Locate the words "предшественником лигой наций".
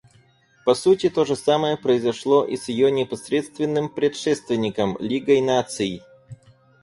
3.87-6.01